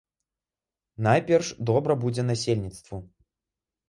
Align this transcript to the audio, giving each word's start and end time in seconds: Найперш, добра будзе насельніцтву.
Найперш, 1.07 1.51
добра 1.71 1.97
будзе 2.05 2.21
насельніцтву. 2.31 2.97